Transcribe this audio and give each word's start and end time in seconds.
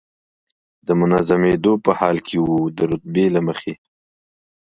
منظمېدو 0.99 1.73
په 1.85 1.91
حال 1.99 2.17
کې 2.27 2.37
و، 2.45 2.47
د 2.77 2.79
رتبې 2.91 3.25
له 3.35 3.41
مخې. 3.47 3.73